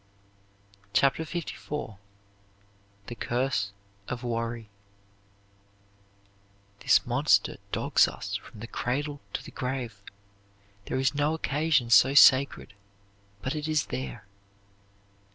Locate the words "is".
10.97-11.13, 13.67-13.85